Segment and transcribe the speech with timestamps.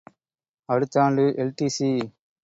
[0.69, 1.91] அடுத்தாண்டு எல்.டி.சி.